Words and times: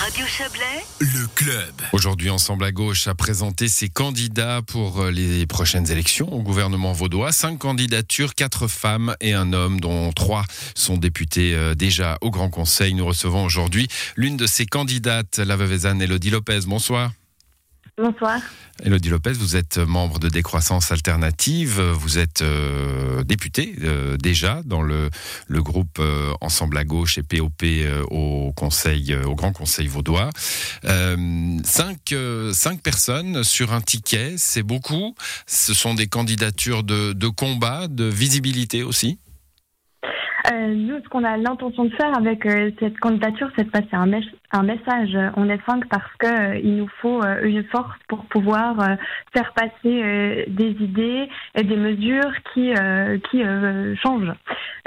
Radio 0.00 0.24
Chablais, 0.26 0.82
Le 0.98 1.26
club. 1.34 1.74
Aujourd'hui, 1.92 2.30
Ensemble 2.30 2.64
à 2.64 2.72
gauche 2.72 3.06
a 3.06 3.14
présenté 3.14 3.68
ses 3.68 3.90
candidats 3.90 4.62
pour 4.66 5.02
euh, 5.02 5.10
les 5.10 5.46
prochaines 5.46 5.90
élections 5.90 6.32
au 6.32 6.40
gouvernement 6.40 6.94
vaudois. 6.94 7.32
Cinq 7.32 7.58
candidatures, 7.58 8.34
quatre 8.34 8.66
femmes 8.66 9.14
et 9.20 9.34
un 9.34 9.52
homme, 9.52 9.78
dont 9.78 10.10
trois 10.12 10.46
sont 10.74 10.96
députés 10.96 11.54
euh, 11.54 11.74
déjà 11.74 12.16
au 12.22 12.30
Grand 12.30 12.48
Conseil. 12.48 12.94
Nous 12.94 13.04
recevons 13.04 13.44
aujourd'hui 13.44 13.88
l'une 14.16 14.38
de 14.38 14.46
ces 14.46 14.64
candidates, 14.64 15.36
la 15.36 15.56
veuve 15.56 15.84
Elodie 15.84 16.30
Lopez. 16.30 16.60
Bonsoir. 16.66 17.12
Bonsoir. 18.00 18.40
Elodie 18.82 19.10
Lopez, 19.10 19.32
vous 19.32 19.56
êtes 19.56 19.76
membre 19.76 20.18
de 20.18 20.30
Décroissance 20.30 20.90
Alternative, 20.90 21.82
vous 21.82 22.18
êtes 22.18 22.40
euh, 22.40 23.22
députée 23.24 23.74
euh, 23.82 24.16
déjà 24.16 24.62
dans 24.64 24.80
le, 24.80 25.10
groupe 25.50 25.98
euh, 25.98 26.32
Ensemble 26.40 26.78
à 26.78 26.84
gauche 26.84 27.18
et 27.18 27.22
POP 27.22 27.62
au 28.10 28.54
Conseil, 28.56 29.14
au 29.14 29.34
Grand 29.34 29.52
Conseil 29.52 29.86
vaudois. 29.86 30.30
Cinq, 30.82 32.14
personnes 32.82 33.44
sur 33.44 33.74
un 33.74 33.82
ticket, 33.82 34.36
c'est 34.38 34.62
beaucoup. 34.62 35.14
Ce 35.46 35.74
sont 35.74 35.92
des 35.92 36.06
candidatures 36.06 36.82
de 36.82 37.28
combat, 37.28 37.86
de 37.86 38.04
visibilité 38.04 38.82
aussi. 38.82 39.18
Euh, 40.52 40.74
nous, 40.74 41.02
ce 41.02 41.08
qu'on 41.08 41.24
a 41.24 41.36
l'intention 41.36 41.84
de 41.84 41.90
faire 41.90 42.16
avec 42.16 42.46
euh, 42.46 42.70
cette 42.80 42.98
candidature, 42.98 43.50
c'est 43.56 43.64
de 43.64 43.70
passer 43.70 43.88
un, 43.92 44.10
un 44.52 44.62
message. 44.62 45.16
On 45.36 45.48
est 45.48 45.60
cinq 45.66 45.86
parce 45.88 46.10
que 46.18 46.26
euh, 46.26 46.58
il 46.62 46.76
nous 46.76 46.88
faut 47.00 47.22
euh, 47.22 47.42
une 47.44 47.64
force 47.64 47.96
pour 48.08 48.24
pouvoir 48.26 48.80
euh, 48.80 48.96
faire 49.34 49.52
passer 49.54 50.46
des 50.48 50.76
idées 50.80 51.28
et 51.54 51.62
des 51.62 51.76
mesures 51.76 52.32
qui 52.52 52.72
qui 53.30 53.42
changent 54.02 54.32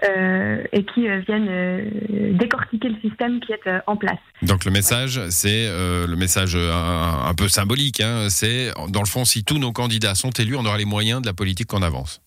et 0.07 0.85
qui 0.93 1.07
viennent 1.27 2.37
décortiquer 2.37 2.89
le 2.89 2.99
système 3.01 3.39
qui 3.39 3.53
est 3.53 3.61
en 3.87 3.95
place. 3.95 4.19
Donc 4.41 4.65
le 4.65 4.71
message, 4.71 5.19
c'est 5.29 5.67
le 5.67 6.15
message 6.15 6.55
un, 6.55 7.29
un 7.29 7.33
peu 7.33 7.47
symbolique. 7.47 8.01
Hein, 8.01 8.27
c'est 8.29 8.71
dans 8.89 9.01
le 9.01 9.07
fond, 9.07 9.25
si 9.25 9.43
tous 9.43 9.59
nos 9.59 9.71
candidats 9.71 10.15
sont 10.15 10.31
élus, 10.31 10.55
on 10.55 10.65
aura 10.65 10.77
les 10.77 10.85
moyens 10.85 11.21
de 11.21 11.27
la 11.27 11.33
politique 11.33 11.67
qu'on 11.67 11.83
avance. 11.83 12.22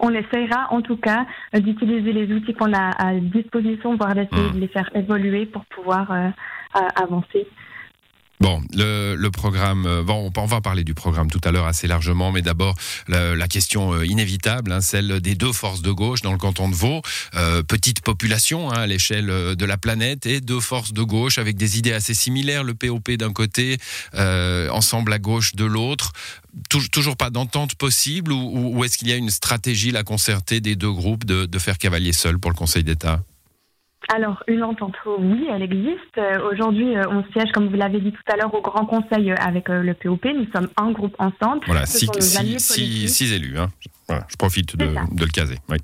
On 0.00 0.10
essaiera 0.14 0.66
en 0.70 0.80
tout 0.82 0.96
cas 0.96 1.26
euh, 1.54 1.60
d'utiliser 1.60 2.12
les 2.12 2.32
outils 2.32 2.54
qu'on 2.54 2.72
a 2.72 2.90
à 2.98 3.14
disposition, 3.14 3.96
voire 3.96 4.14
d'essayer 4.14 4.48
Mm. 4.50 4.54
de 4.54 4.60
les 4.60 4.68
faire 4.68 4.90
évoluer 4.94 5.46
pour 5.46 5.64
pouvoir 5.66 6.10
euh, 6.10 6.28
à- 6.74 7.02
avancer. 7.02 7.46
Bon, 8.40 8.62
le, 8.74 9.16
le 9.16 9.30
programme, 9.30 9.84
euh, 9.84 10.02
bon, 10.02 10.32
on, 10.34 10.46
va 10.46 10.62
parler 10.62 10.82
du 10.82 10.94
programme 10.94 11.30
tout 11.30 11.42
à 11.44 11.52
l'heure 11.52 11.66
assez 11.66 11.86
largement, 11.86 12.32
mais 12.32 12.40
d'abord 12.40 12.74
la, 13.06 13.36
la 13.36 13.48
question 13.48 13.92
euh, 13.92 14.06
inévitable, 14.06 14.72
hein, 14.72 14.80
celle 14.80 15.20
des 15.20 15.34
deux 15.34 15.52
forces 15.52 15.82
de 15.82 15.90
gauche 15.92 16.22
dans 16.22 16.32
le 16.32 16.38
canton 16.38 16.70
de 16.70 16.74
Vaud, 16.74 17.02
Euh, 17.34 17.62
petite 17.62 18.00
population 18.00 18.70
hein, 18.70 18.78
à 18.80 18.86
l'échelle 18.86 19.28
euh, 19.28 19.54
de 19.54 19.66
la 19.66 19.76
planète 19.76 20.24
et 20.24 20.40
deux 20.40 20.60
forces 20.60 20.94
de 20.94 21.02
gauche 21.02 21.36
avec 21.36 21.56
des 21.56 21.76
idées 21.78 21.92
assez 21.92 22.14
similaires, 22.14 22.64
le 22.64 22.72
POP 22.72 23.10
d'un 23.10 23.32
côté, 23.34 23.76
euh, 24.14 24.70
ensemble 24.70 25.12
à 25.12 25.18
gauche 25.18 25.54
de 25.54 25.66
l'autre. 25.66 26.12
Tou- 26.70 26.88
toujours 26.88 27.18
pas 27.18 27.28
d'entente 27.28 27.74
possible 27.74 28.32
ou, 28.32 28.38
ou- 28.40 28.78
ou 28.78 28.84
est-ce 28.84 28.96
qu'il 28.96 29.08
y 29.08 29.12
a 29.12 29.16
une 29.16 29.30
stratégie 29.30 29.90
la 29.90 30.02
concertée 30.02 30.60
des 30.62 30.76
deux 30.76 30.90
groupes 30.92 31.26
de, 31.26 31.44
de 31.44 31.58
faire 31.58 31.76
cavalier 31.76 32.14
seul 32.14 32.38
pour 32.38 32.50
le 32.50 32.56
Conseil 32.56 32.84
d'État? 32.84 33.20
Alors, 34.08 34.42
une 34.48 34.64
entente, 34.64 34.94
oui, 35.18 35.46
elle 35.52 35.62
existe. 35.62 36.18
Euh, 36.18 36.50
Aujourd'hui, 36.50 36.96
euh, 36.96 37.04
on 37.10 37.22
siège, 37.32 37.52
comme 37.52 37.68
vous 37.68 37.76
l'avez 37.76 38.00
dit 38.00 38.12
tout 38.12 38.32
à 38.32 38.36
l'heure, 38.36 38.52
au 38.52 38.60
Grand 38.60 38.84
Conseil 38.86 39.30
euh, 39.30 39.34
avec 39.40 39.68
le 39.68 39.94
POP. 39.94 40.24
Nous 40.24 40.46
sommes 40.52 40.68
un 40.76 40.90
groupe 40.90 41.14
ensemble. 41.18 41.62
Voilà, 41.66 41.86
six, 41.86 42.08
six- 42.18 43.08
six- 43.08 43.32
élus. 43.32 43.58
Hein. 43.58 43.68
Voilà, 44.08 44.26
je 44.28 44.36
profite 44.36 44.76
de, 44.76 44.86
le 44.86 45.26
caser. 45.26 45.56
Oui. 45.68 45.76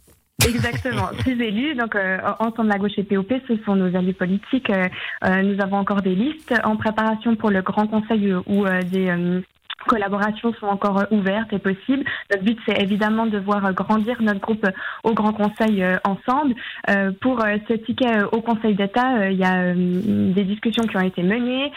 Exactement, 0.46 1.08
six 1.24 1.32
élus. 1.40 1.74
Donc, 1.76 1.96
ensemble 2.40 2.68
la 2.68 2.78
gauche 2.78 2.92
et 2.98 3.04
POP, 3.04 3.32
ce 3.46 3.56
sont 3.64 3.76
nos 3.76 3.94
alliés 3.96 4.12
politiques. 4.12 4.70
Nous 5.22 5.60
avons 5.60 5.76
encore 5.76 6.02
des 6.02 6.14
listes 6.14 6.54
en 6.64 6.76
préparation 6.76 7.36
pour 7.36 7.50
le 7.50 7.62
Grand 7.62 7.86
Conseil 7.86 8.34
où 8.46 8.64
des 8.90 9.42
collaborations 9.86 10.52
sont 10.60 10.66
encore 10.66 10.98
euh, 11.00 11.04
ouvertes 11.10 11.52
et 11.52 11.58
possibles. 11.58 12.04
Notre 12.30 12.44
but, 12.44 12.58
c'est 12.66 12.80
évidemment 12.82 13.26
de 13.26 13.38
voir 13.38 13.64
euh, 13.64 13.72
grandir 13.72 14.20
notre 14.20 14.40
groupe 14.40 14.64
euh, 14.64 14.70
au 15.04 15.14
Grand 15.14 15.32
Conseil 15.32 15.84
ensemble. 16.04 16.54
Pour 17.20 17.40
ce 17.68 17.74
ticket 17.74 18.22
au 18.32 18.40
Conseil 18.40 18.74
d'État, 18.74 19.30
il 19.30 19.38
y 19.38 19.44
a 19.44 19.72
des 19.74 20.44
discussions 20.44 20.84
qui 20.84 20.96
ont 20.96 21.00
été 21.00 21.22
menées. 21.22 21.70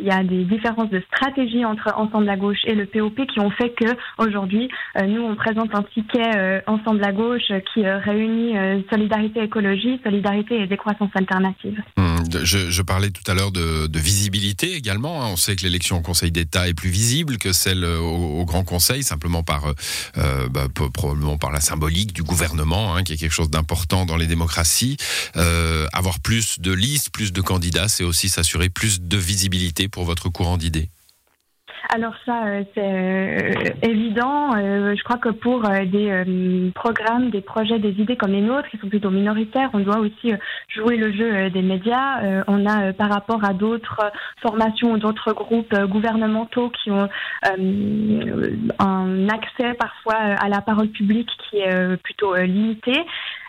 Il 0.00 0.06
y 0.06 0.10
a 0.10 0.22
des 0.22 0.44
différences 0.44 0.90
de 0.90 1.00
stratégie 1.12 1.64
entre 1.64 1.92
Ensemble 1.96 2.26
la 2.26 2.36
gauche 2.36 2.58
et 2.64 2.74
le 2.74 2.86
POP 2.86 3.26
qui 3.26 3.40
ont 3.40 3.50
fait 3.50 3.70
que 3.70 3.86
aujourd'hui, 4.18 4.68
nous, 5.06 5.22
on 5.22 5.34
présente 5.36 5.74
un 5.74 5.82
ticket 5.82 6.62
Ensemble 6.66 7.00
la 7.00 7.12
gauche 7.12 7.50
qui 7.72 7.86
réunit 7.86 8.54
solidarité 8.90 9.42
écologie, 9.42 10.00
solidarité 10.04 10.60
et 10.60 10.66
décroissance 10.66 11.10
alternative. 11.14 11.80
De- 12.30 12.44
Je, 12.44 12.82
parlais 12.82 13.10
tout 13.10 13.28
à 13.30 13.34
l'heure 13.34 13.52
de, 13.52 13.86
de 13.86 13.98
visibilité 13.98 14.74
également. 14.74 15.22
hein. 15.22 15.28
On 15.32 15.36
sait 15.36 15.56
que 15.56 15.62
l'élection 15.62 15.96
au 15.98 16.02
Conseil 16.02 16.30
d'État 16.30 16.68
est 16.68 16.74
plus 16.74 16.90
visible 16.90 17.36
que 17.44 17.52
celle 17.52 17.84
euh, 17.84 17.98
au, 17.98 18.46
Grand 18.46 18.64
Conseil, 18.64 19.02
simplement 19.02 19.42
par 19.42 19.66
euh, 19.66 19.74
euh, 20.16 20.48
bah, 20.48 20.66
probablement 20.94 21.36
par 21.36 21.52
la 21.52 21.60
symbolique 21.60 22.14
du 22.14 22.22
gouvernement, 22.22 22.96
hein, 22.96 23.02
qui 23.02 23.12
est 23.12 23.16
quelque 23.18 23.34
chose 23.34 23.50
d'important 23.50 24.06
dans 24.06 24.16
les 24.16 24.26
démocraties. 24.26 24.96
Avoir 25.92 26.20
plus 26.20 26.58
de 26.60 26.72
listes, 26.72 27.10
plus 27.10 27.32
de 27.32 27.40
candidats, 27.42 27.88
c'est 27.88 28.04
aussi 28.04 28.28
s'assurer 28.28 28.70
plus 28.70 29.00
de 29.02 29.16
visibilité 29.18 29.88
pour 29.88 30.04
votre 30.04 30.30
courant 30.30 30.56
d'idées. 30.56 30.88
Alors 31.90 32.14
ça, 32.24 32.46
euh, 32.46 32.64
c'est 32.74 32.82
euh, 32.82 33.70
évident. 33.82 34.56
Euh, 34.56 34.94
je 34.96 35.04
crois 35.04 35.18
que 35.18 35.28
pour 35.28 35.62
des 35.62 36.72
programmes, 36.74 37.30
des 37.30 37.40
projets, 37.40 37.78
des 37.78 38.00
idées 38.00 38.16
comme 38.16 38.32
les 38.32 38.40
nôtres, 38.40 38.68
qui 38.68 38.78
sont 38.78 38.88
plutôt 38.88 39.10
minoritaires, 39.10 39.70
on 39.72 39.80
doit 39.80 39.98
aussi 39.98 40.32
jouer 40.68 40.96
le 40.96 41.12
jeu 41.12 41.50
des 41.50 41.62
médias. 41.62 42.44
On 42.46 42.66
a, 42.66 42.92
par 42.92 43.10
rapport 43.10 43.44
à 43.44 43.52
d'autres 43.52 44.00
formations 44.40 44.92
ou 44.92 44.98
d'autres 44.98 45.32
groupes 45.32 45.74
gouvernementaux 45.86 46.70
qui 46.70 46.90
ont 46.90 47.08
un 47.42 49.28
accès 49.28 49.74
parfois 49.74 50.16
à 50.16 50.48
la 50.48 50.60
parole 50.60 50.88
publique 50.88 51.30
qui 51.50 51.58
est 51.58 51.96
plutôt 52.02 52.34
limité. 52.36 53.04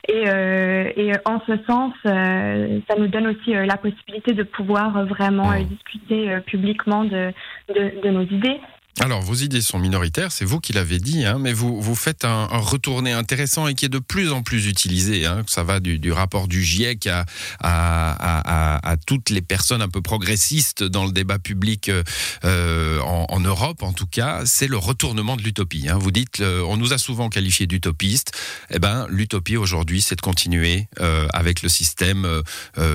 Et, 0.07 0.25
euh, 0.27 0.91
et 0.95 1.11
en 1.25 1.41
ce 1.47 1.57
sens, 1.67 1.93
euh, 2.05 2.79
ça 2.87 2.95
nous 2.97 3.07
donne 3.07 3.27
aussi 3.27 3.55
euh, 3.55 3.65
la 3.65 3.77
possibilité 3.77 4.33
de 4.33 4.43
pouvoir 4.43 5.03
vraiment 5.05 5.51
discuter 5.61 6.39
publiquement 6.45 7.05
de, 7.05 7.31
de, 7.69 8.01
de 8.03 8.09
nos 8.09 8.24
idées. 8.31 8.59
Alors, 9.01 9.21
vos 9.21 9.33
idées 9.33 9.59
sont 9.59 9.77
minoritaires, 9.77 10.31
c'est 10.31 10.45
vous 10.45 10.61
qui 10.61 10.71
l'avez 10.71 10.99
dit, 10.99 11.25
hein, 11.25 11.37
mais 11.37 11.51
vous, 11.51 11.81
vous 11.81 11.95
faites 11.95 12.23
un, 12.23 12.47
un 12.49 12.59
retourné 12.59 13.11
intéressant 13.11 13.67
et 13.67 13.75
qui 13.75 13.83
est 13.83 13.89
de 13.89 13.99
plus 13.99 14.31
en 14.31 14.41
plus 14.41 14.67
utilisé. 14.67 15.25
Hein, 15.25 15.43
ça 15.47 15.63
va 15.63 15.81
du, 15.81 15.99
du 15.99 16.13
rapport 16.13 16.47
du 16.47 16.63
GIEC 16.63 17.07
à, 17.07 17.25
à, 17.59 18.11
à, 18.13 18.75
à- 18.77 18.89
à 18.91 18.95
toutes 18.95 19.31
les 19.31 19.41
personnes 19.41 19.81
un 19.81 19.89
peu 19.89 20.01
progressistes 20.01 20.81
dans 20.81 21.03
le 21.03 21.11
débat 21.11 21.39
public 21.39 21.89
euh, 21.89 22.03
euh, 22.45 23.01
en, 23.01 23.25
en 23.27 23.39
Europe, 23.41 23.83
en 23.83 23.91
tout 23.91 24.07
cas, 24.07 24.43
c'est 24.45 24.69
le 24.69 24.77
retournement 24.77 25.35
de 25.35 25.41
l'utopie. 25.41 25.89
Hein. 25.89 25.97
Vous 25.99 26.11
dites, 26.11 26.39
euh, 26.39 26.61
on 26.65 26.77
nous 26.77 26.93
a 26.93 26.97
souvent 26.97 27.27
qualifiés 27.27 27.67
d'utopistes. 27.67 28.31
Eh 28.69 28.79
ben, 28.79 29.07
l'utopie 29.09 29.57
aujourd'hui, 29.57 30.01
c'est 30.01 30.15
de 30.15 30.21
continuer 30.21 30.87
euh, 31.01 31.27
avec 31.33 31.63
le 31.63 31.67
système 31.67 32.25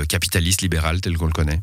capitaliste 0.09 0.63
libéral 0.63 1.03
tel 1.03 1.19
qu'on 1.19 1.27
le 1.27 1.33
connaît. 1.33 1.61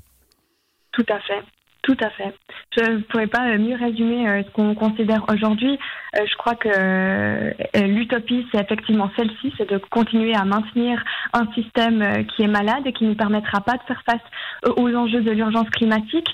Tout 0.91 1.06
à 1.09 1.19
fait. 1.22 1.41
Tout 1.83 1.97
à 2.01 2.09
fait. 2.09 2.33
Je 2.77 2.91
ne 2.91 2.97
pourrais 2.99 3.27
pas 3.27 3.47
euh, 3.47 3.57
mieux 3.57 3.75
résumer 3.75 4.27
euh, 4.27 4.43
ce 4.43 4.51
qu'on 4.51 4.75
considère 4.75 5.25
aujourd'hui. 5.31 5.79
Euh, 6.15 6.25
je 6.29 6.35
crois 6.35 6.55
que 6.55 7.85
l'utopie, 7.85 8.45
c'est 8.51 8.61
effectivement 8.61 9.09
celle-ci, 9.15 9.53
c'est 9.57 9.69
de 9.69 9.77
continuer 9.77 10.35
à 10.35 10.43
maintenir 10.43 11.03
un 11.33 11.45
système 11.53 12.25
qui 12.25 12.43
est 12.43 12.47
malade 12.47 12.85
et 12.85 12.93
qui 12.93 13.05
ne 13.05 13.13
permettra 13.13 13.61
pas 13.61 13.73
de 13.73 13.83
faire 13.88 14.01
face 14.05 14.75
aux 14.77 14.93
enjeux 14.95 15.21
de 15.21 15.31
l'urgence 15.31 15.69
climatique. 15.69 16.27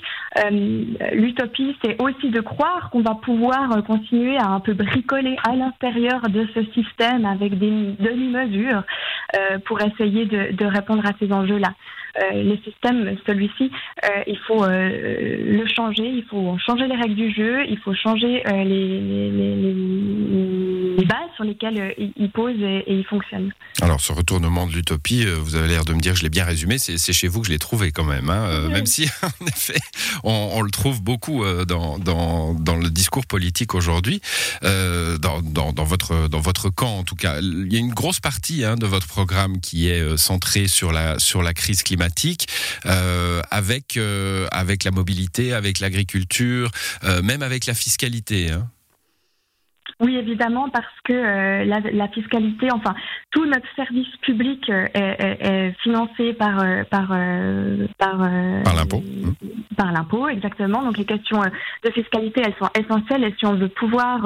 L'utopie, 1.12 1.76
c'est 1.84 2.00
aussi 2.00 2.30
de 2.30 2.40
croire 2.40 2.90
qu'on 2.90 3.02
va 3.02 3.14
pouvoir 3.14 3.82
continuer 3.84 4.36
à 4.36 4.46
un 4.46 4.60
peu 4.60 4.72
bricoler 4.72 5.36
à 5.46 5.54
l'intérieur 5.54 6.22
de 6.28 6.46
ce 6.54 6.64
système 6.72 7.26
avec 7.26 7.58
des 7.58 7.94
demi-mesures 7.98 8.82
pour 9.66 9.80
essayer 9.82 10.24
de 10.26 10.66
répondre 10.66 11.04
à 11.04 11.12
ces 11.18 11.32
enjeux-là. 11.32 11.72
Euh, 12.22 12.42
le 12.44 12.56
système, 12.64 13.16
celui-ci, 13.26 13.70
euh, 14.04 14.08
il 14.26 14.38
faut 14.46 14.62
euh, 14.64 14.88
le 15.58 15.66
changer, 15.66 16.04
il 16.06 16.24
faut 16.30 16.56
changer 16.64 16.86
les 16.86 16.94
règles 16.96 17.14
du 17.16 17.32
jeu, 17.34 17.64
il 17.68 17.78
faut 17.78 17.94
changer 17.94 18.42
les, 18.46 18.64
les, 18.64 19.30
les, 19.30 19.56
les- 19.56 20.94
les 20.96 21.04
bases 21.06 21.18
sur 21.34 21.42
lesquelles 21.44 21.94
il, 22.16 22.30
pose 22.30 22.54
et, 22.60 22.84
et 22.86 22.94
il 22.94 23.04
fonctionne. 23.04 23.52
Alors, 23.82 24.00
ce 24.00 24.12
retournement 24.12 24.66
de 24.68 24.72
l'utopie, 24.72 25.24
vous 25.26 25.56
avez 25.56 25.66
l'air 25.66 25.84
de 25.84 25.92
me 25.92 25.98
dire, 26.00 26.14
je 26.14 26.22
l'ai 26.22 26.30
bien 26.30 26.44
résumé, 26.44 26.78
c'est 26.78 27.12
chez 27.12 27.26
vous 27.26 27.40
que 27.40 27.48
je 27.48 27.52
l'ai 27.52 27.58
trouvé 27.58 27.90
quand 27.90 28.04
même. 28.04 28.30
hein, 28.30 28.62
Oui. 28.66 28.72
Même 28.72 28.86
si, 28.86 29.08
en 29.22 29.46
effet, 29.46 29.74
on, 30.22 30.50
on 30.54 30.62
le 30.62 30.70
trouve 30.70 31.02
beaucoup 31.02 31.44
dans, 31.66 31.98
dans, 31.98 32.54
dans 32.54 32.76
le 32.76 32.90
discours 32.90 33.26
politique 33.26 33.74
aujourd'hui, 33.74 34.20
euh, 34.62 35.18
dans, 35.18 35.40
dans, 35.42 35.84
votre, 35.84 36.28
dans 36.28 36.40
votre 36.40 36.70
camp 36.70 36.98
en 36.98 37.02
tout 37.02 37.16
cas. 37.16 37.40
Il 37.40 37.72
y 37.72 37.76
a 37.76 37.80
une 37.80 37.92
grosse 37.92 38.20
partie 38.20 38.64
hein, 38.64 38.76
de 38.76 38.86
votre 38.86 39.08
programme 39.08 39.60
qui 39.60 39.88
est 39.88 40.16
centrée 40.16 40.68
sur 40.68 40.92
la, 40.92 41.18
sur 41.18 41.42
la 41.42 41.54
crise 41.54 41.82
climatique, 41.82 42.03
euh, 42.86 43.40
avec, 43.50 43.96
euh, 43.96 44.46
avec 44.52 44.84
la 44.84 44.90
mobilité, 44.90 45.52
avec 45.52 45.80
l'agriculture, 45.80 46.70
euh, 47.04 47.22
même 47.22 47.42
avec 47.42 47.66
la 47.66 47.74
fiscalité. 47.74 48.50
hein. 48.50 48.68
Oui, 50.00 50.16
évidemment, 50.16 50.68
parce 50.70 50.86
que 51.04 51.12
euh, 51.12 51.64
la, 51.64 51.78
la 51.78 52.08
fiscalité, 52.08 52.66
enfin, 52.72 52.94
tout 53.30 53.46
notre 53.46 53.66
service 53.76 54.08
public 54.22 54.68
euh, 54.68 54.86
est, 54.92 54.98
est- 55.00 55.46
est 55.46 55.74
financé 55.84 56.32
par 56.32 56.58
euh, 56.60 56.82
par 56.90 57.08
par, 57.98 58.18
Par 58.64 58.74
l'impôt. 58.74 59.04
Par 59.74 59.92
l'impôt, 59.92 60.28
exactement. 60.28 60.82
Donc 60.82 60.98
les 60.98 61.04
questions 61.04 61.40
de 61.84 61.90
fiscalité, 61.90 62.42
elles 62.44 62.54
sont 62.58 62.70
essentielles. 62.78 63.24
Et 63.24 63.34
si 63.38 63.46
on 63.46 63.54
veut 63.54 63.68
pouvoir 63.68 64.20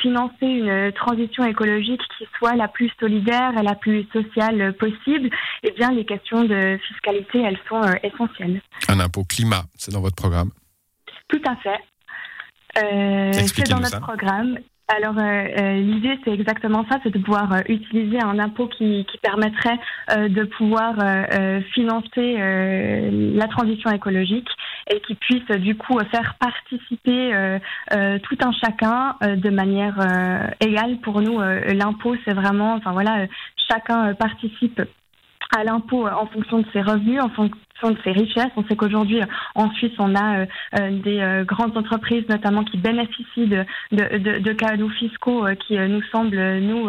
financer 0.00 0.46
une 0.46 0.92
transition 0.92 1.44
écologique 1.44 2.00
qui 2.18 2.26
soit 2.38 2.54
la 2.54 2.68
plus 2.68 2.90
solidaire 3.00 3.52
et 3.58 3.62
la 3.62 3.74
plus 3.74 4.06
sociale 4.12 4.74
possible, 4.74 5.30
eh 5.62 5.70
bien 5.72 5.90
les 5.92 6.04
questions 6.04 6.44
de 6.44 6.78
fiscalité, 6.88 7.42
elles 7.42 7.58
sont 7.68 7.82
essentielles. 8.02 8.60
Un 8.88 9.00
impôt 9.00 9.24
climat, 9.24 9.64
c'est 9.76 9.92
dans 9.92 10.00
votre 10.00 10.16
programme 10.16 10.50
Tout 11.28 11.42
à 11.46 11.56
fait. 11.56 11.80
c'est 12.74 13.70
dans 13.70 13.80
notre 13.80 14.00
programme 14.00 14.58
alors 14.88 15.16
euh, 15.16 15.22
euh, 15.22 15.80
l'idée 15.80 16.18
c'est 16.24 16.32
exactement 16.32 16.84
ça, 16.90 16.98
c'est 17.02 17.10
de 17.10 17.18
pouvoir 17.18 17.52
euh, 17.52 17.60
utiliser 17.68 18.20
un 18.20 18.38
impôt 18.38 18.68
qui, 18.68 19.06
qui 19.10 19.18
permettrait 19.18 19.78
de 20.10 20.44
pouvoir 20.44 20.94
financer 21.72 22.36
la 22.38 23.46
transition 23.48 23.90
écologique 23.90 24.48
et 24.90 25.00
qui 25.00 25.14
puisse 25.14 25.46
du 25.58 25.76
coup 25.76 25.98
faire 26.10 26.34
participer 26.38 27.58
tout 27.90 28.38
un 28.44 28.52
chacun 28.52 29.16
de 29.22 29.50
manière 29.50 29.98
égale. 30.60 30.98
Pour 31.02 31.20
nous, 31.20 31.40
l'impôt 31.40 32.16
c'est 32.24 32.34
vraiment, 32.34 32.74
enfin 32.74 32.92
voilà, 32.92 33.26
chacun 33.70 34.14
participe 34.14 34.80
à 35.56 35.64
l'impôt 35.64 36.06
en 36.08 36.26
fonction 36.26 36.60
de 36.60 36.66
ses 36.72 36.80
revenus, 36.80 37.20
en 37.20 37.28
de 37.90 37.98
ses 38.04 38.12
richesses. 38.12 38.50
On 38.56 38.64
sait 38.64 38.76
qu'aujourd'hui, 38.76 39.20
en 39.54 39.70
Suisse, 39.72 39.92
on 39.98 40.14
a 40.14 40.38
euh, 40.38 40.46
euh, 40.78 40.90
des 41.02 41.20
euh, 41.20 41.44
grandes 41.44 41.76
entreprises, 41.76 42.24
notamment, 42.28 42.64
qui 42.64 42.76
bénéficient 42.78 43.46
de, 43.46 43.64
de, 43.92 44.38
de, 44.38 44.52
cadeaux 44.52 44.88
fiscaux 44.90 45.46
qui 45.66 45.78
nous 45.78 46.02
semblent, 46.12 46.58
nous, 46.60 46.88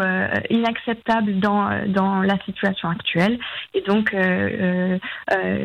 inacceptables 0.50 1.40
dans, 1.40 1.69
dans 1.88 2.22
la 2.22 2.38
situation 2.45 2.90
actuelle. 2.90 3.40
Et 3.74 3.81
donc, 3.81 4.13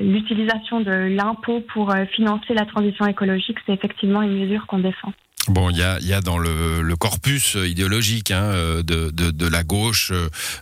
l'utilisation 0.00 0.80
de 0.80 0.92
l'impôt 1.16 1.60
pour 1.72 1.92
financer 2.12 2.54
la 2.54 2.64
transition 2.64 3.06
écologique, 3.06 3.58
c'est 3.66 3.72
effectivement 3.72 4.22
une 4.22 4.38
mesure 4.38 4.66
qu'on 4.66 4.78
défend. 4.78 5.12
Bon, 5.46 5.70
il 5.70 5.78
y 5.78 5.82
a, 5.82 5.98
y 6.00 6.12
a, 6.12 6.20
dans 6.20 6.36
le, 6.36 6.94
corpus 6.96 7.54
idéologique 7.54 8.32
hein, 8.32 8.52
de, 8.82 9.10
de, 9.10 9.30
de, 9.30 9.46
la 9.46 9.62
gauche, 9.62 10.12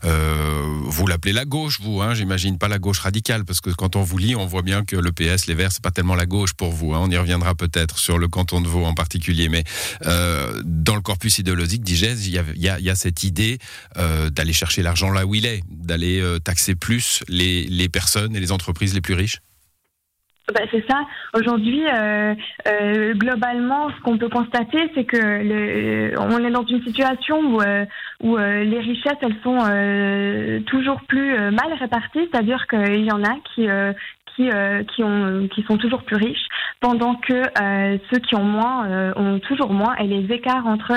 euh, 0.04 0.80
vous 0.84 1.06
l'appelez 1.06 1.32
la 1.32 1.44
gauche, 1.44 1.80
vous, 1.80 2.02
hein, 2.02 2.14
j'imagine 2.14 2.56
pas 2.56 2.68
la 2.68 2.78
gauche 2.78 3.00
radicale, 3.00 3.44
parce 3.44 3.60
que 3.60 3.70
quand 3.70 3.96
on 3.96 4.02
vous 4.02 4.18
lit, 4.18 4.36
on 4.36 4.46
voit 4.46 4.62
bien 4.62 4.84
que 4.84 4.94
le 4.94 5.10
PS, 5.10 5.46
les 5.46 5.54
Verts, 5.54 5.72
c'est 5.72 5.82
pas 5.82 5.90
tellement 5.90 6.14
la 6.14 6.26
gauche 6.26 6.52
pour 6.52 6.70
vous. 6.70 6.94
Hein, 6.94 7.00
on 7.02 7.10
y 7.10 7.16
reviendra 7.16 7.54
peut-être 7.54 7.98
sur 7.98 8.18
le 8.18 8.28
canton 8.28 8.60
de 8.60 8.68
Vaud 8.68 8.84
en 8.84 8.94
particulier, 8.94 9.48
mais 9.48 9.64
euh, 10.04 10.62
dans 10.64 10.94
le 10.94 11.00
corpus 11.00 11.38
idéologique 11.38 11.82
d'IGES, 11.82 12.26
il 12.26 12.30
y 12.30 12.38
a, 12.38 12.78
y, 12.78 12.84
y 12.84 12.90
a, 12.90 12.94
cette 12.94 13.24
idée 13.24 13.58
euh, 13.96 14.30
d'aller 14.30 14.52
chercher 14.52 14.82
l'argent 14.82 15.10
là 15.10 15.26
où 15.26 15.34
il 15.34 15.46
est, 15.46 15.62
d'aller 15.68 16.20
euh, 16.20 16.38
taxer 16.38 16.74
plus 16.74 17.24
les, 17.28 17.64
les 17.64 17.88
personnes 17.88 18.36
et 18.36 18.40
les 18.40 18.52
entreprises 18.52 18.94
les 18.94 19.00
plus 19.00 19.14
riches. 19.14 19.40
Bah, 20.54 20.60
c'est 20.70 20.88
ça. 20.88 21.00
Aujourd'hui, 21.34 21.82
euh, 21.88 22.32
euh, 22.68 23.14
globalement, 23.14 23.90
ce 23.90 24.00
qu'on 24.02 24.16
peut 24.16 24.28
constater, 24.28 24.78
c'est 24.94 25.04
que 25.04 25.16
le, 25.16 26.14
on 26.20 26.38
est 26.44 26.52
dans 26.52 26.64
une 26.64 26.84
situation 26.84 27.40
où, 27.40 27.60
euh, 27.60 27.84
où 28.22 28.36
euh, 28.36 28.62
les 28.62 28.78
richesses, 28.78 29.18
elles 29.22 29.36
sont 29.42 29.58
euh, 29.68 30.60
toujours 30.60 31.00
plus 31.08 31.36
mal 31.50 31.72
réparties, 31.80 32.28
c'est-à-dire 32.30 32.68
qu'il 32.68 33.04
y 33.04 33.10
en 33.10 33.24
a 33.24 33.34
qui 33.54 33.66
qui, 34.36 34.48
qui, 34.94 35.02
ont, 35.02 35.48
qui 35.48 35.62
sont 35.62 35.78
toujours 35.78 36.02
plus 36.02 36.16
riches, 36.16 36.46
pendant 36.80 37.14
que 37.14 37.32
euh, 37.32 37.98
ceux 38.12 38.18
qui 38.20 38.34
ont 38.36 38.44
moins 38.44 38.86
euh, 38.86 39.12
ont 39.16 39.38
toujours 39.38 39.72
moins, 39.72 39.96
et 39.96 40.06
les 40.06 40.32
écarts 40.32 40.66
entre 40.66 40.92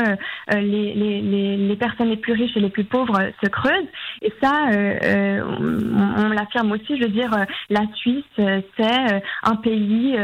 les, 0.53 0.93
les, 0.93 1.21
les, 1.21 1.57
les, 1.57 1.75
personnes 1.75 2.09
les 2.09 2.17
plus 2.17 2.33
riches 2.33 2.55
et 2.55 2.59
les 2.59 2.69
plus 2.69 2.83
pauvres 2.83 3.17
se 3.41 3.49
creusent. 3.49 3.87
Et 4.21 4.33
ça, 4.41 4.69
on, 4.71 6.25
on 6.25 6.29
l'affirme 6.29 6.71
aussi, 6.71 6.97
je 6.97 7.03
veux 7.03 7.09
dire, 7.09 7.31
la 7.69 7.81
Suisse, 7.95 8.25
c'est 8.37 9.21
un 9.43 9.55
pays 9.55 10.17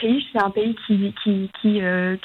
riche, 0.00 0.24
c'est 0.32 0.42
un 0.42 0.50
pays 0.50 0.74
qui, 0.86 1.14
qui, 1.22 1.50
qui, 1.60 1.80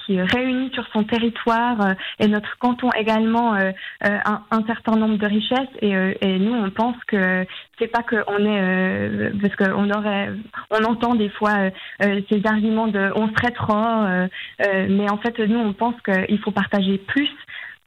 qui 0.05 0.21
réunit 0.21 0.71
sur 0.73 0.87
son 0.93 1.03
territoire, 1.03 1.95
et 2.19 2.27
notre 2.27 2.57
canton 2.59 2.89
également, 2.97 3.55
un, 3.55 4.41
un, 4.51 4.63
certain 4.67 4.95
nombre 4.95 5.17
de 5.17 5.25
richesses, 5.25 5.75
et, 5.81 5.93
et 6.21 6.39
nous, 6.39 6.53
on 6.53 6.69
pense 6.69 6.95
que 7.07 7.45
c'est 7.77 7.87
pas 7.87 8.03
qu'on 8.03 8.45
est, 8.45 9.31
parce 9.41 9.55
qu'on 9.55 9.89
aurait 9.91 10.28
on 10.71 10.83
entend 10.83 11.15
des 11.15 11.29
fois 11.29 11.51
euh, 11.51 11.69
euh, 12.03 12.21
ces 12.29 12.41
arguments 12.45 12.87
de 12.87 13.11
on 13.15 13.27
serait 13.29 13.51
trop, 13.51 13.73
euh, 13.75 14.27
mais 14.89 15.09
en 15.09 15.17
fait 15.17 15.39
nous 15.39 15.59
on 15.59 15.73
pense 15.73 15.95
qu'il 16.01 16.39
faut 16.39 16.51
partager 16.51 16.97
plus 16.97 17.29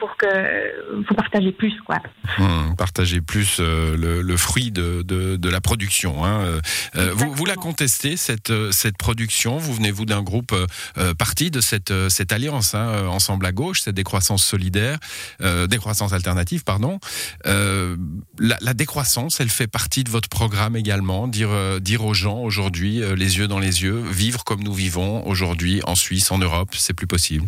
pour 0.02 0.16
que 0.16 0.26
faut 1.06 1.14
partager 1.14 1.52
plus 1.52 1.80
quoi. 1.86 1.98
Hum, 2.38 2.74
partager 2.76 3.20
plus 3.20 3.58
euh, 3.60 3.96
le, 3.96 4.36
fruit 4.36 4.72
de, 4.72 5.02
de, 5.02 5.48
la 5.48 5.60
production. 5.60 6.24
Hein. 6.24 6.40
Euh, 6.40 6.60
euh, 6.96 7.12
vous, 7.14 7.32
vous 7.32 7.44
la 7.44 7.54
contestez 7.54 8.16
cette 8.16 8.52
cette 8.72 8.98
production? 8.98 9.58
Vous 9.58 9.72
venez 9.74 9.92
vous 9.92 10.04
d'un 10.04 10.22
groupe 10.22 10.56
parti 11.18 11.52
de 11.52 11.60
cette 11.60 11.92
cette 12.08 12.32
alliance 12.32 12.74
hein, 12.74 13.06
ensemble 13.06 13.46
à 13.46 13.52
gauche, 13.52 13.82
cette 13.82 13.94
décroissance 13.94 14.44
solidaire, 14.44 14.98
décroissance 15.68 16.12
alternative 16.12 16.64
pardon. 16.64 16.98
La, 17.44 18.56
la, 18.60 18.74
décroissance, 18.74 19.38
elle 19.38 19.50
fait 19.50 19.68
partie 19.68 20.02
de 20.02 20.10
votre 20.10 20.28
programme 20.28 20.74
également. 20.74 21.28
Dire 21.28 21.80
dire 21.80 22.04
aux 22.04 22.14
gens 22.14 22.40
aujourd'hui 22.40 23.02
les 23.16 23.38
yeux 23.38 23.46
dans 23.46 23.60
les 23.60 23.84
yeux, 23.84 24.02
vivre 24.10 24.42
comme 24.42 24.64
nous 24.64 24.74
vivons 24.74 25.24
aujourd'hui 25.28 25.80
en 25.84 25.94
Suisse, 25.94 26.32
en 26.32 26.38
Europe, 26.38 26.70
c'est 26.72 26.94
plus 26.94 27.06
possible? 27.06 27.46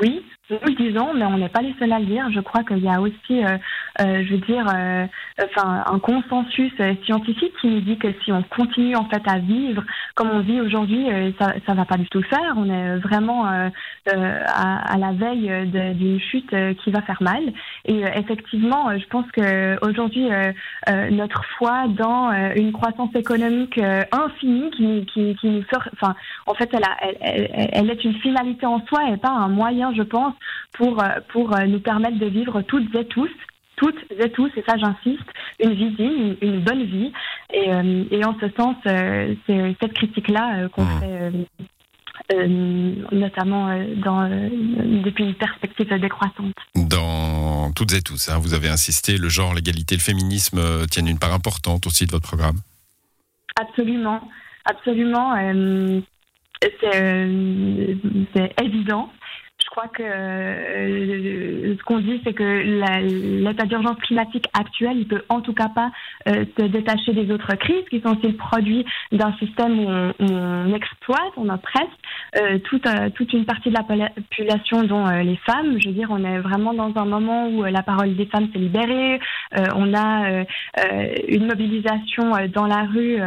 Oui, 0.00 0.23
nous 0.50 0.74
disons, 0.74 1.14
mais 1.14 1.24
on 1.24 1.38
n'est 1.38 1.48
pas 1.48 1.62
les 1.62 1.74
seuls 1.78 1.92
à 1.92 1.98
le 1.98 2.06
dire. 2.06 2.30
Je 2.30 2.40
crois 2.40 2.64
qu'il 2.64 2.78
y 2.78 2.88
a 2.88 3.00
aussi, 3.00 3.44
euh, 3.44 3.56
je 3.98 4.32
veux 4.32 4.40
dire, 4.40 4.66
euh, 4.74 5.06
enfin, 5.42 5.84
un 5.86 5.98
consensus 5.98 6.72
scientifique 7.04 7.52
qui 7.60 7.68
nous 7.68 7.80
dit 7.80 7.98
que 7.98 8.08
si 8.24 8.32
on 8.32 8.42
continue 8.42 8.96
en 8.96 9.08
fait 9.08 9.22
à 9.26 9.38
vivre 9.38 9.82
comme 10.14 10.30
on 10.30 10.40
vit 10.40 10.60
aujourd'hui, 10.60 11.06
ça, 11.38 11.54
ça 11.66 11.74
va 11.74 11.84
pas 11.84 11.96
du 11.96 12.08
tout 12.08 12.22
faire. 12.22 12.54
On 12.56 12.68
est 12.70 12.96
vraiment 12.98 13.46
à, 13.46 13.70
à, 14.06 14.96
la 14.98 15.12
veille 15.12 15.66
d'une 15.94 16.20
chute 16.20 16.54
qui 16.82 16.90
va 16.90 17.02
faire 17.02 17.22
mal. 17.22 17.42
Et 17.84 18.02
effectivement, 18.14 18.96
je 18.96 19.06
pense 19.06 19.30
que 19.32 19.76
aujourd'hui, 19.84 20.28
notre 21.10 21.44
foi 21.58 21.86
dans 21.88 22.30
une 22.54 22.72
croissance 22.72 23.14
économique 23.14 23.80
infinie 24.12 24.70
qui, 24.70 25.06
qui, 25.06 25.36
qui 25.36 25.48
nous 25.48 25.64
enfin, 25.92 26.14
en 26.46 26.54
fait, 26.54 26.70
elle, 26.72 26.84
a, 26.84 26.96
elle, 27.00 27.70
elle, 27.72 27.90
est 27.90 28.04
une 28.04 28.14
finalité 28.14 28.66
en 28.66 28.84
soi 28.86 29.10
et 29.10 29.16
pas 29.16 29.30
un 29.30 29.48
moyen, 29.48 29.92
je 29.94 30.02
pense 30.02 30.34
pour, 30.74 31.02
euh, 31.02 31.08
pour 31.28 31.56
euh, 31.56 31.64
nous 31.66 31.80
permettre 31.80 32.18
de 32.18 32.26
vivre 32.26 32.62
toutes 32.62 32.94
et 32.94 33.06
tous 33.06 33.30
toutes 33.76 33.98
et 34.10 34.30
tous, 34.30 34.50
et 34.56 34.64
ça 34.66 34.76
j'insiste, 34.76 35.24
une 35.60 35.74
vie 35.74 35.90
digne, 35.90 36.36
une, 36.40 36.60
bonne 36.60 36.84
vie. 36.84 37.12
Et, 37.52 37.72
euh, 37.72 38.04
et, 38.10 38.24
en 38.24 38.36
ce 38.40 38.48
sens, 38.56 38.76
c'est 38.84 39.76
cette 39.80 39.94
critique-là 39.94 40.68
qu'on 40.68 40.84
mmh. 40.84 41.00
fait. 41.00 41.32
notamment 43.12 43.68
dans, 43.96 44.28
depuis 44.28 45.24
une 45.24 45.34
perspective 45.34 45.88
décroissante. 46.00 46.54
Dans 46.74 47.72
toutes 47.72 47.92
et 47.92 48.02
tous, 48.02 48.28
hein, 48.28 48.38
vous 48.38 48.54
avez 48.54 48.68
insisté, 48.68 49.18
le 49.18 49.28
genre, 49.28 49.54
l'égalité, 49.54 49.94
le 49.94 50.00
féminisme 50.00 50.86
tiennent 50.90 51.08
une 51.08 51.18
part 51.18 51.34
importante 51.34 51.86
aussi 51.86 52.06
de 52.06 52.12
votre 52.12 52.26
programme. 52.26 52.56
Absolument, 53.56 54.28
absolument. 54.64 55.34
c'est 56.62 57.28
évident 58.62 59.10
crois 59.74 59.88
que 59.88 60.04
euh, 60.04 61.74
ce 61.76 61.82
qu'on 61.82 61.98
dit, 61.98 62.20
c'est 62.22 62.32
que 62.32 63.42
l'état 63.42 63.64
d'urgence 63.64 63.96
climatique 63.98 64.46
actuel, 64.56 64.98
il 64.98 65.08
peut 65.08 65.22
en 65.28 65.40
tout 65.40 65.52
cas 65.52 65.68
pas 65.68 65.90
euh, 66.28 66.44
se 66.56 66.66
détacher 66.66 67.12
des 67.12 67.32
autres 67.32 67.56
crises 67.56 67.84
qui 67.90 68.00
sont 68.00 68.16
aussi 68.16 68.28
le 68.28 68.36
produit 68.36 68.86
d'un 69.10 69.32
système 69.38 69.80
où 69.80 69.88
on, 70.20 70.74
exploite, 70.74 71.32
on 71.36 71.48
oppresse 71.48 71.90
euh, 72.36 72.58
toute, 72.60 72.86
toute 73.16 73.32
une 73.32 73.44
partie 73.46 73.70
de 73.70 73.74
la 73.74 73.82
population, 73.82 74.84
dont 74.84 75.06
les 75.08 75.36
femmes. 75.44 75.80
Je 75.80 75.88
veux 75.88 75.94
dire, 75.94 76.08
on 76.10 76.24
est 76.24 76.38
vraiment 76.38 76.72
dans 76.72 76.92
un 76.94 77.04
moment 77.04 77.48
où 77.48 77.64
la 77.64 77.82
parole 77.82 78.14
des 78.14 78.26
femmes 78.26 78.48
s'est 78.52 78.60
libérée. 78.60 79.18
on 79.74 79.92
a 79.94 80.44
une 81.28 81.46
mobilisation 81.46 82.32
dans 82.52 82.66
la 82.66 82.82
rue 82.84 83.18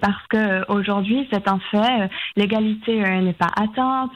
parce 0.00 0.26
que 0.28 0.70
aujourd'hui, 0.70 1.26
c'est 1.32 1.48
un 1.48 1.58
fait. 1.70 2.10
L'égalité 2.36 2.96
n'est 2.96 3.32
pas 3.32 3.50
atteinte. 3.56 4.12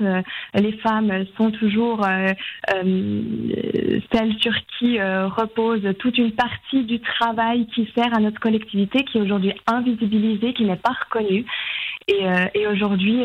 les 0.55 0.73
femmes 0.79 1.25
sont 1.39 1.51
toujours 1.53 2.05
euh, 2.05 2.33
euh, 2.75 4.01
celles 4.13 4.35
sur 4.41 4.53
qui 4.79 4.99
euh, 4.99 5.29
repose 5.29 5.83
toute 5.99 6.19
une 6.19 6.33
partie 6.33 6.85
du 6.85 7.01
travail 7.01 7.67
qui 7.75 7.91
sert 7.97 8.15
à 8.15 8.21
notre 8.21 8.41
collectivité, 8.41 9.05
qui 9.05 9.19
est 9.19 9.21
aujourd'hui 9.21 9.55
invisibilisée, 9.67 10.53
qui 10.53 10.65
n'est 10.65 10.77
pas 10.77 10.97
reconnue. 11.05 11.47
Et, 12.09 12.25
et 12.55 12.67
aujourd'hui, 12.67 13.23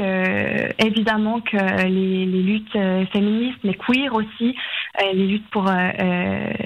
évidemment 0.78 1.40
que 1.40 1.86
les, 1.88 2.26
luttes 2.26 2.78
féministes, 3.14 3.60
mais 3.64 3.76
queer 3.76 4.14
aussi, 4.14 4.58
les 5.14 5.26
luttes 5.26 5.50
pour 5.52 5.64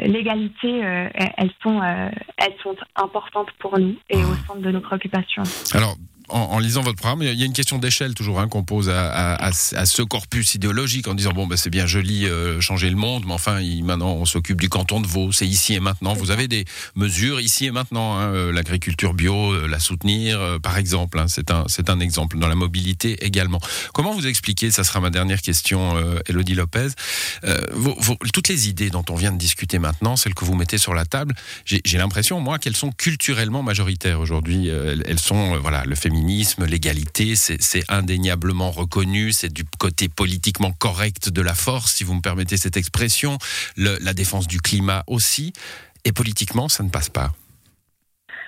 l'égalité, 0.03 0.79
elles 0.79 1.51
sont 1.61 1.79
elles 1.83 2.55
sont 2.63 2.75
importantes 2.95 3.51
pour 3.59 3.77
nous 3.77 3.95
et 4.09 4.17
au 4.17 4.33
centre 4.47 4.61
de 4.61 4.71
nos 4.71 4.81
préoccupations. 4.81 5.43
Alors 5.75 5.95
en, 6.29 6.59
lisant 6.59 6.81
votre 6.81 6.97
programme, 6.97 7.23
il 7.23 7.39
y 7.39 7.43
a 7.43 7.45
une 7.45 7.53
question 7.53 7.77
d'échelle 7.77 8.13
toujours 8.13 8.39
hein, 8.39 8.47
qu'on 8.47 8.63
pose 8.63 8.89
à, 8.89 9.51
ce 9.51 10.01
corpus 10.01 10.55
idéologique 10.55 11.07
en 11.07 11.13
disant 11.13 11.31
bon, 11.31 11.47
ben, 11.47 11.57
c'est 11.57 11.69
bien 11.69 11.85
joli 11.85 12.25
euh, 12.25 12.59
changer 12.59 12.89
le 12.89 12.95
monde, 12.95 13.23
mais 13.25 13.33
enfin, 13.33 13.61
maintenant, 13.83 14.13
on 14.13 14.25
s'occupe 14.25 14.59
du 14.59 14.69
canton 14.69 14.99
de 14.99 15.07
Vaud, 15.07 15.31
c'est 15.31 15.47
ici 15.47 15.73
et 15.73 15.79
maintenant. 15.79 16.13
Vous 16.13 16.31
avez 16.31 16.47
des 16.47 16.65
mesures 16.95 17.39
ici 17.39 17.65
et 17.65 17.71
maintenant, 17.71 18.17
hein, 18.17 18.33
euh, 18.33 18.51
l'agriculture 18.51 19.13
bio, 19.13 19.53
euh, 19.53 19.67
la 19.67 19.79
soutenir, 19.79 20.59
par 20.61 20.77
exemple. 20.77 21.19
Hein, 21.19 21.25
c'est 21.27 21.51
un, 21.51 21.65
c'est 21.67 21.89
un 21.89 21.99
exemple 21.99 22.37
dans 22.39 22.47
la 22.47 22.55
mobilité 22.55 23.25
également. 23.25 23.59
Comment 23.93 24.13
vous 24.13 24.27
expliquez, 24.27 24.71
ça 24.71 24.83
sera 24.83 24.99
ma 24.99 25.09
dernière 25.09 25.41
question, 25.41 25.95
Elodie 26.27 26.55
Lopez, 26.55 26.89
toutes 28.33 28.47
les 28.49 28.69
idées 28.69 28.89
dont 28.89 29.05
on 29.09 29.15
vient 29.15 29.31
de 29.31 29.37
discuter 29.37 29.79
maintenant, 29.79 30.15
celles 30.15 30.33
que 30.33 30.45
vous 30.45 30.55
mettez 30.55 30.77
sur 30.77 30.93
la 30.93 31.05
table, 31.05 31.35
j'ai, 31.65 31.97
l'impression, 31.97 32.39
moi, 32.39 32.59
qu'elles 32.59 32.75
sont 32.75 32.91
culturellement 32.91 33.63
majoritaires 33.63 34.19
aujourd'hui. 34.19 34.67
elles 34.67 35.19
sont, 35.19 35.57
voilà, 35.59 35.83
le 35.85 35.95
féminisme, 35.95 36.16
l'égalité, 36.65 37.35
c'est 37.35 37.83
indéniablement 37.89 38.71
reconnu, 38.71 39.31
c'est 39.31 39.51
du 39.51 39.63
côté 39.77 40.09
politiquement 40.09 40.71
correct 40.71 41.29
de 41.29 41.41
la 41.41 41.53
force, 41.53 41.93
si 41.95 42.03
vous 42.03 42.13
me 42.13 42.21
permettez 42.21 42.57
cette 42.57 42.77
expression, 42.77 43.37
la 43.75 44.13
défense 44.13 44.47
du 44.47 44.59
climat 44.59 45.03
aussi, 45.07 45.53
et 46.05 46.11
politiquement, 46.11 46.69
ça 46.69 46.83
ne 46.83 46.89
passe 46.89 47.09
pas. 47.09 47.33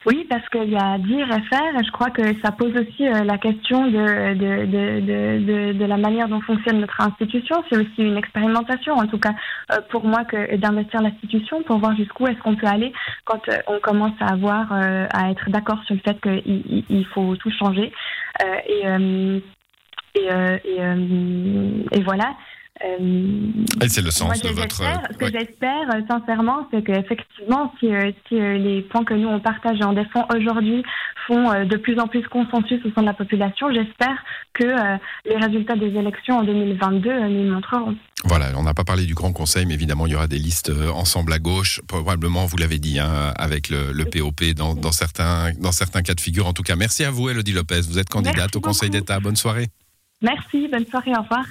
Oui, 0.06 0.26
parce 0.30 0.48
qu'il 0.50 0.70
y 0.70 0.78
a 0.78 0.98
dire 0.98 1.28
et 1.28 1.42
faire, 1.44 1.76
et 1.78 1.84
je 1.84 1.92
crois 1.92 2.10
que 2.10 2.22
ça 2.42 2.52
pose 2.52 2.74
aussi 2.76 3.06
euh, 3.06 3.24
la 3.24 3.38
question 3.38 3.88
de, 3.88 4.34
de, 4.34 4.66
de, 4.66 5.74
de, 5.74 5.86
la 5.86 5.98
manière 5.98 6.30
dont 6.30 6.40
fonctionne 6.42 6.80
notre 6.80 7.02
institution. 7.02 7.64
C'est 7.70 7.78
aussi 7.78 8.02
une 8.02 8.18
expérimentation, 8.18 8.94
en 8.94 9.08
tout 9.08 9.20
cas 9.20 9.34
euh, 9.72 9.78
pour 9.90 10.06
moi, 10.06 10.24
que 10.24 10.56
d'investir 10.56 11.02
l'institution 11.02 11.64
pour 11.64 11.80
voir 11.80 11.96
jusqu'où 11.98 12.28
est-ce 12.28 12.40
qu'on 12.40 12.56
peut 12.56 12.68
aller 12.68 12.94
quand 13.26 13.42
euh, 13.50 13.58
on 13.68 13.80
commence 13.80 14.14
à 14.22 14.28
avoir, 14.34 14.72
à 14.72 15.32
être 15.32 15.50
d'accord 15.50 15.84
sur 15.84 15.96
le 15.96 16.02
fait 16.02 16.20
qu'il 16.22 16.86
il 16.90 17.06
faut 17.08 17.36
tout 17.36 17.52
changer. 17.52 17.92
et, 18.68 18.86
et, 20.16 20.30
et, 20.66 20.80
et, 21.92 22.04
voilà. 22.04 22.36
Euh, 22.86 22.98
c'est 23.88 24.02
le 24.02 24.12
sens 24.12 24.40
de 24.42 24.50
votre. 24.50 24.82
Ce 25.12 25.18
que 25.18 25.26
j'espère 25.26 25.90
euh, 25.94 26.02
sincèrement, 26.10 26.68
c'est 26.72 26.84
qu'effectivement, 26.84 27.74
si, 27.80 27.94
euh, 27.94 28.12
si 28.28 28.36
les 28.36 28.82
points 28.84 29.04
que 29.04 29.14
nous 29.14 29.28
on 29.28 29.40
partage 29.40 29.80
et 29.82 29.84
on 29.84 29.94
défend 29.94 30.26
aujourd'hui 30.34 30.84
font 31.28 31.66
de 31.66 31.78
plus 31.78 32.00
en 32.00 32.08
plus 32.08 32.26
consensus 32.28 32.80
au 32.86 32.92
sein 32.94 33.02
de 33.02 33.08
la 33.08 33.14
population, 33.14 33.72
j'espère 33.72 34.18
que 34.54 34.64
les 35.26 35.36
résultats 35.36 35.76
des 35.76 35.96
élections 35.96 36.40
en 36.40 36.44
2022 36.44 37.28
nous 37.28 37.54
montreront. 37.54 37.96
Voilà, 38.26 38.48
on 38.58 38.64
n'a 38.64 38.74
pas 38.74 38.84
parlé 38.84 39.06
du 39.06 39.14
Grand 39.14 39.32
Conseil, 39.32 39.66
mais 39.66 39.76
évidemment, 39.76 40.08
il 40.08 40.14
y 40.14 40.16
aura 40.16 40.28
des 40.28 40.40
listes 40.40 40.72
ensemble 40.94 41.34
à 41.34 41.40
gauche, 41.40 41.82
probablement, 41.88 42.46
vous 42.46 42.58
l'avez 42.58 42.80
dit, 42.80 43.00
hein, 43.00 43.34
avec 43.38 43.70
le, 43.70 43.92
le 43.92 44.06
POP 44.06 44.44
dans, 44.56 44.74
dans, 44.74 44.92
certains, 44.92 45.52
dans 45.60 45.72
certains 45.72 46.02
cas 46.02 46.16
de 46.16 46.22
figure. 46.22 46.48
En 46.48 46.54
tout 46.54 46.64
cas, 46.64 46.76
merci 46.76 47.04
à 47.04 47.12
vous, 47.12 47.30
Elodie 47.30 47.54
Lopez. 47.54 47.82
Vous 47.82 48.00
êtes 48.00 48.10
candidate 48.10 48.56
au 48.56 48.62
Conseil 48.62 48.90
d'État. 48.90 49.20
Bonne 49.20 49.36
soirée. 49.36 49.68
Merci, 50.22 50.68
bonne 50.68 50.86
soirée, 50.88 51.12
au 51.12 51.22
revoir. 51.22 51.46